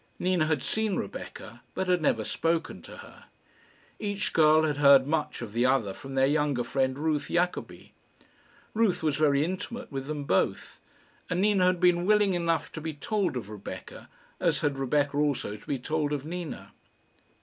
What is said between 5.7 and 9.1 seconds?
from their younger friend Ruth Jacobi. Ruth